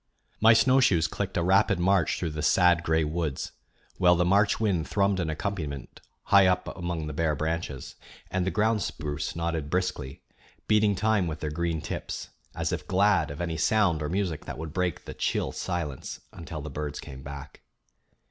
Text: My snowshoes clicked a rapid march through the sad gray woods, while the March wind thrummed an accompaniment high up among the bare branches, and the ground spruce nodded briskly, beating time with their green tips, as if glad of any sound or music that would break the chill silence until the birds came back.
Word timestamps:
My 0.39 0.53
snowshoes 0.53 1.05
clicked 1.07 1.37
a 1.37 1.43
rapid 1.43 1.77
march 1.79 2.17
through 2.17 2.31
the 2.31 2.41
sad 2.41 2.81
gray 2.81 3.03
woods, 3.03 3.51
while 3.99 4.15
the 4.15 4.25
March 4.25 4.59
wind 4.59 4.87
thrummed 4.89 5.19
an 5.19 5.29
accompaniment 5.29 6.01
high 6.23 6.47
up 6.47 6.75
among 6.75 7.05
the 7.05 7.13
bare 7.13 7.35
branches, 7.35 7.93
and 8.31 8.43
the 8.43 8.49
ground 8.49 8.81
spruce 8.81 9.35
nodded 9.35 9.69
briskly, 9.69 10.23
beating 10.67 10.95
time 10.95 11.27
with 11.27 11.39
their 11.39 11.51
green 11.51 11.81
tips, 11.81 12.29
as 12.55 12.71
if 12.73 12.87
glad 12.87 13.29
of 13.29 13.41
any 13.41 13.57
sound 13.57 14.01
or 14.01 14.09
music 14.09 14.45
that 14.45 14.57
would 14.57 14.73
break 14.73 15.05
the 15.05 15.13
chill 15.13 15.51
silence 15.51 16.19
until 16.33 16.61
the 16.61 16.71
birds 16.71 16.99
came 16.99 17.21
back. 17.21 17.61